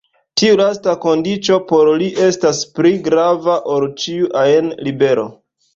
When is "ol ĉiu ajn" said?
3.77-4.77